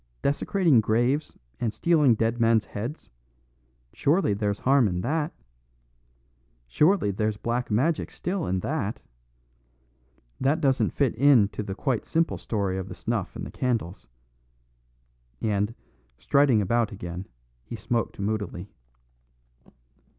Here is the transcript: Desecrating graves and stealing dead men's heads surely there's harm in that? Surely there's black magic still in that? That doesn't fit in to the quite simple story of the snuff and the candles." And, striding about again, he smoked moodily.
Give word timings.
Desecrating 0.23 0.81
graves 0.81 1.37
and 1.59 1.71
stealing 1.71 2.15
dead 2.15 2.39
men's 2.39 2.65
heads 2.65 3.11
surely 3.93 4.33
there's 4.33 4.57
harm 4.61 4.87
in 4.87 5.01
that? 5.01 5.31
Surely 6.67 7.11
there's 7.11 7.37
black 7.37 7.69
magic 7.69 8.09
still 8.09 8.47
in 8.47 8.61
that? 8.61 9.03
That 10.39 10.59
doesn't 10.59 10.89
fit 10.89 11.13
in 11.13 11.49
to 11.49 11.61
the 11.61 11.75
quite 11.75 12.07
simple 12.07 12.39
story 12.39 12.79
of 12.79 12.87
the 12.87 12.95
snuff 12.95 13.35
and 13.35 13.45
the 13.45 13.51
candles." 13.51 14.07
And, 15.39 15.75
striding 16.17 16.63
about 16.63 16.91
again, 16.91 17.27
he 17.63 17.75
smoked 17.75 18.17
moodily. 18.19 18.71